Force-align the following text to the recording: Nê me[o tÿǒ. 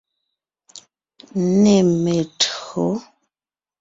Nê 1.61 1.77
me[o 2.01 2.19
tÿǒ. 2.39 2.85